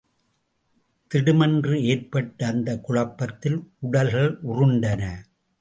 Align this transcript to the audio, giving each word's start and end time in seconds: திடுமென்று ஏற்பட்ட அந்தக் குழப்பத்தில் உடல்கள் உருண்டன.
திடுமென்று 1.11 1.83
ஏற்பட்ட 1.83 2.47
அந்தக் 2.47 2.83
குழப்பத்தில் 2.83 3.71
உடல்கள் 3.79 4.37
உருண்டன. 4.47 5.11